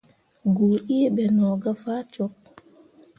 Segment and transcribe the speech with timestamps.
[0.55, 2.33] Goo ǝǝ ɓe no gah faa cok.